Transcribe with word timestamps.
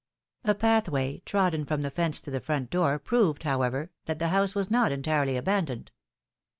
A 0.45 0.55
path 0.55 0.89
way, 0.89 1.21
trodden 1.27 1.63
from 1.63 1.83
the 1.83 1.91
fence 1.91 2.19
to 2.21 2.31
the 2.31 2.39
front 2.41 2.71
door, 2.71 2.97
proved, 2.97 3.43
however, 3.43 3.91
that 4.05 4.17
the 4.17 4.29
house 4.29 4.55
was 4.55 4.71
not 4.71 4.91
entirely 4.91 5.37
abandoned. 5.37 5.91